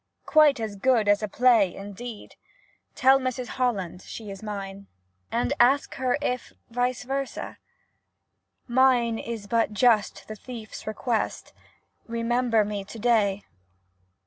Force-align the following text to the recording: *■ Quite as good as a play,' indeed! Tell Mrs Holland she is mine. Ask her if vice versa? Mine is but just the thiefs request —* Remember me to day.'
*■ 0.23 0.25
Quite 0.25 0.59
as 0.59 0.77
good 0.77 1.07
as 1.07 1.21
a 1.21 1.27
play,' 1.27 1.75
indeed! 1.75 2.33
Tell 2.95 3.19
Mrs 3.19 3.49
Holland 3.49 4.01
she 4.01 4.31
is 4.31 4.41
mine. 4.41 4.87
Ask 5.31 5.93
her 5.93 6.17
if 6.23 6.53
vice 6.71 7.03
versa? 7.03 7.59
Mine 8.67 9.19
is 9.19 9.45
but 9.45 9.73
just 9.73 10.27
the 10.27 10.35
thiefs 10.35 10.87
request 10.87 11.53
—* 11.91 12.07
Remember 12.17 12.65
me 12.65 12.83
to 12.83 12.97
day.' 12.97 13.43